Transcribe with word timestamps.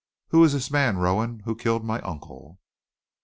Who 0.29 0.43
is 0.43 0.53
this 0.53 0.71
man 0.71 0.97
Rowan 0.97 1.41
who 1.41 1.55
killed 1.55 1.85
my 1.85 2.01
uncle?" 2.01 2.57